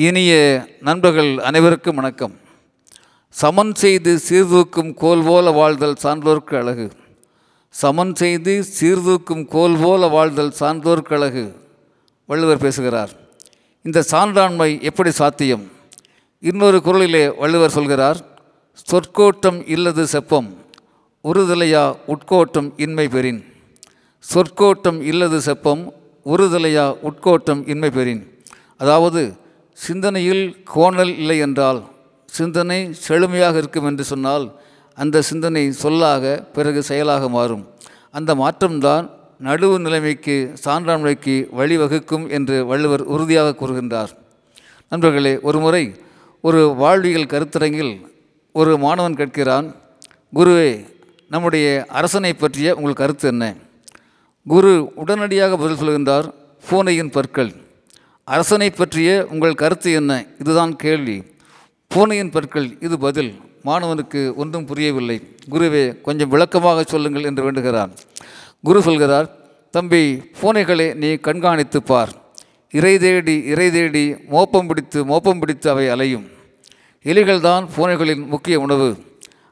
[0.00, 0.32] இனிய
[0.80, 2.38] நண்பர்கள் அனைவருக்கும் வணக்கம்.
[3.28, 6.90] சமன் செய்து சீர்தூக்கும் கோல் போல வாழ்தல் சான்றோர்க்கு அழகு.
[7.70, 11.54] சமன் செய்து சீர்தூக்கும் கோல் போல வாழ்தல் சான்றோர்க்கு அழகு.
[12.26, 13.10] வள்ளுவர் பேசுகிறார்.
[13.82, 15.70] இந்த சான்றாண்மை எப்படி சாத்தியம்?
[16.40, 18.24] இன்னொரு குரலிலே வள்ளுவர் சொல்கிறார்
[18.92, 20.54] சொற்கோட்டம் இல்லது செப்பம்
[21.24, 23.44] உறுதலையா உட்கோட்டம் இன்மை பெறின்.
[24.34, 25.92] சொற்கோட்டம் இல்லது செப்பம்
[26.26, 28.44] உறுதலையா உட்கோட்டம் இன்மை பெறின்.
[28.76, 29.46] அதாவது
[29.84, 31.80] சிந்தனையில் கோணல் இல்லை என்றால்
[32.28, 34.46] சிந்தனை செழுமையாக இருக்கும் என்று சொன்னால்
[34.98, 36.24] அந்த சிந்தனை சொல்லாக
[36.56, 37.62] பிறகு செயலாக மாறும்.
[38.16, 39.06] அந்த மாற்றம்தான்
[39.48, 44.12] நடுவு நிலைமைக்கு சான்றாண்மைக்கு வழிவகுக்கும் என்று வள்ளுவர் உறுதியாக கூறுகின்றார்.
[44.92, 45.84] நண்பர்களே ஒரு முறை
[46.44, 47.94] ஒரு வாழ்வியல் கருத்தரங்கில்
[48.54, 49.66] ஒரு மாணவன் கேட்கிறான்
[50.38, 50.70] குருவே
[51.34, 51.66] நம்முடைய
[51.98, 53.44] அரசனை பற்றிய உங்கள் கருத்து என்ன?
[54.46, 54.72] குரு
[55.02, 56.26] உடனடியாக பதில் சொல்கின்றார்
[56.68, 57.50] பூனையின் பற்கள்.
[58.28, 60.24] அரசனை பற்றிய உங்கள் கருத்து என்ன?
[60.40, 61.22] இதுதான் கேள்வி.
[61.86, 63.40] பூனையின் பற்கள் இது பதில்.
[63.64, 65.22] மாணவனுக்கு ஒன்றும் புரியவில்லை.
[65.50, 67.90] குருவே கொஞ்சம் விளக்கமாக சொல்லுங்கள் என்று வேண்டுகிறார்
[68.62, 69.30] குரு சொல்கிறார்
[69.70, 70.02] தம்பி
[70.40, 72.12] பூனைகளை நீ கண்காணித்து பார்.
[72.70, 76.26] இறை தேடி இறை தேடி மோப்பம் பிடித்து மோப்பம் பிடித்து அவை அலையும்.
[77.04, 78.96] எலிகள்தான் பூனைகளின் முக்கிய உணவு.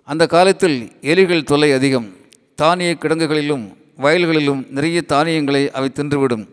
[0.04, 2.08] அந்த காலத்தில் எலிகள் தொல்லை அதிகம்.
[2.54, 6.46] தானிய கிடங்குகளிலும் வயல்களிலும் நிறைய தானியங்களை அவை தின்றுவிடும்.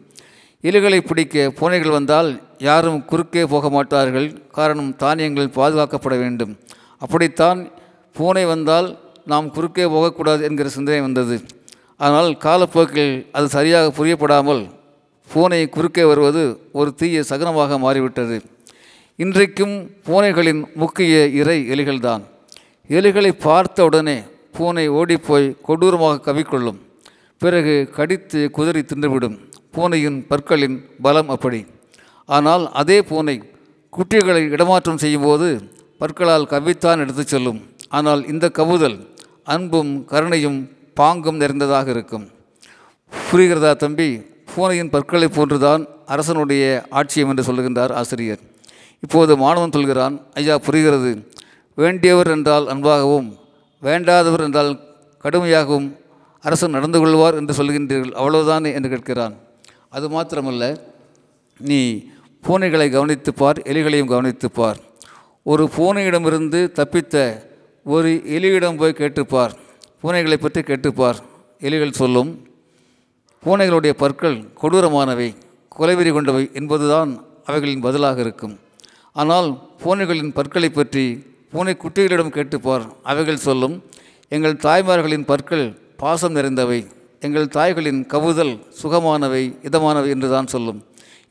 [0.67, 2.29] இலைகளை பிடிக்க பூனைகள் வந்தால்
[2.67, 6.53] யாரும் குறுக்கே போக மாட்டார்கள் காரணம் தானியங்கள் பாதுகாக்கப்பட வேண்டும்.
[7.03, 7.59] அப்படித்தான்
[8.15, 8.87] பூனை வந்தால்
[9.31, 11.35] நாம் குறுக்கே போகக்கூடாது என்கிற சிந்தனை வந்தது.
[12.05, 14.63] ஆனால் காலப்போக்கில் அது சரியாக புரியப்படாமல்
[15.29, 16.43] பூனை குறுக்கே வருவது
[16.79, 18.37] ஒரு தீய சகனமாக மாறிவிட்டது.
[19.19, 19.75] இன்றைக்கும்
[20.07, 22.23] பூனைகளின் முக்கிய இறை எலிகள்தான்.
[22.89, 24.17] எலிகளை பார்த்த உடனே
[24.55, 26.79] பூனை ஓடிப்போய் கொடூரமாக கவிக்கொள்ளும்.
[27.43, 29.37] பிறகு கடித்து குதறி தின்றுவிடும்
[29.75, 31.61] பூனையின் பற்களின் பலம் அப்படி.
[32.29, 33.35] ஆனால் அதே பூனை
[33.93, 35.47] குட்டிகளை இடமாற்றம் செய்யும்போது
[36.01, 37.59] பற்களால் கவ்வித்தான் எடுத்துச் செல்லும்.
[37.97, 38.97] ஆனால் இந்த கவுதல்
[39.53, 40.59] அன்பும் கருணையும்
[40.99, 42.25] பாங்கும் நிறைந்ததாக இருக்கும்.
[43.27, 44.09] புரிகிறதா தம்பி?
[44.53, 45.83] பூனையின் பற்களை போன்றுதான்
[46.13, 46.63] அரசனுடைய
[46.99, 48.41] ஆட்சியம் என்று சொல்லுகின்றார் ஆசிரியர்.
[49.03, 51.11] இப்போது மாணவன் சொல்கிறான் ஐயா புரிகிறது.
[51.81, 53.29] வேண்டியவர் என்றால் அன்பாகவும்
[53.87, 54.71] வேண்டாதவர் என்றால்
[55.25, 55.89] கடுமையாகவும்
[56.43, 59.33] அரசன் நடந்து கொள்வார் என்று சொல்கின்றீர்கள் அவ்வளவுதான் என்று கேட்கிறான்.
[59.89, 60.63] அது மாத்திரமல்ல
[61.59, 61.79] நீ
[62.43, 64.79] பூனைகளை கவனித்துப்பார் எலிகளையும் கவனித்துப்பார்
[65.45, 67.15] ஒரு பூனையிடமிருந்து தப்பித்த
[67.85, 69.53] ஒரு எலியிடம் போய் கேட்டுப்பார்
[70.01, 71.19] பூனைகளை பற்றி கேட்டுப்பார்
[71.61, 72.31] எலிகள் சொல்லும்
[73.45, 75.29] பூனைகளுடைய பற்கள் கொடூரமானவை
[75.75, 77.11] கொலைவெறி கொண்டவை என்பதுதான்
[77.45, 78.59] அவைகளின் பதிலாக இருக்கும்.
[79.11, 79.47] ஆனால்
[79.83, 81.05] பூனைகளின் பற்களை பற்றி
[81.51, 83.75] பூனை குட்டிகளிடம் கேட்டுப்பார் அவைகள் சொல்லும்
[84.27, 85.65] எங்கள் தாய்மார்களின் பற்கள்
[85.99, 86.79] பாசம் நிறைந்தவை
[87.25, 90.79] எங்கள் தாய்களின் கவுதல் சுகமானவை இதமானவை என்று தான் சொல்லும்.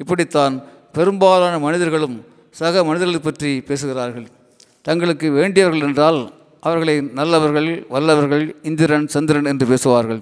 [0.02, 0.54] இப்படித்தான்
[0.96, 2.16] பெரும்பாலான மனிதர்களும்
[2.60, 4.26] சக மனிதர்களை பற்றி பேசுகிறார்கள்.
[4.88, 6.20] தங்களுக்கு வேண்டியவர்கள் என்றால்
[6.66, 10.20] அவர்களை நல்லவர்கள் வல்லவர்கள் இந்திரன் சந்திரன் என்று பேசுவார்கள்.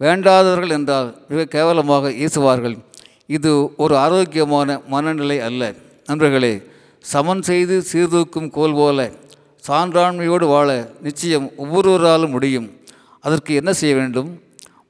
[0.00, 2.76] வேண்டாதவர்கள் என்றால் மிக கேவலமாக ஈசுவார்கள்
[3.36, 3.52] இது
[3.84, 5.62] ஒரு ஆரோக்கியமான மனநிலை அல்ல.
[6.08, 6.54] நண்பர்களே
[7.12, 9.00] சமன் செய்து சீர்தூக்கும் கோல் போல
[9.64, 10.68] சான்றாண்மையோடு வாழ
[11.06, 12.68] நிச்சயம் ஒவ்வொருவராலும் முடியும்.
[13.26, 14.28] அதற்கு என்ன செய்ய வேண்டும்?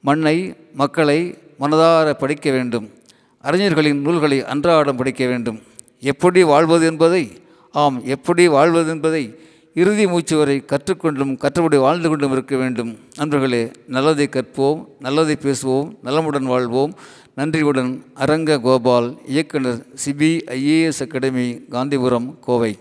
[0.01, 0.35] மண்ணை
[0.73, 2.89] மக்களை மனதார படிக்க வேண்டும்.
[3.41, 5.59] அறிஞர்களின் நூல்களை அன்றாடம் படிக்க வேண்டும்.
[5.99, 7.23] எப்படி வாழ்வது என்பதை?
[7.71, 9.23] ஆம் எப்படி வாழ்வது என்பதை
[9.73, 12.97] இறுதி மூச்சு வரை கற்றுக்கொண்டும் கற்றபடி வாழ்ந்து கொண்டும் இருக்க வேண்டும்.
[13.17, 16.93] நண்பர்களே நல்லதை கற்போம் நல்லதை பேசுவோம் நலமுடன் வாழ்வோம்.
[17.35, 22.77] நன்றியுடன் அரங்க கோபால் இயக்குனர் சிபிஐஏஎஸ் அகாடமி காந்திபுரம் கோவை.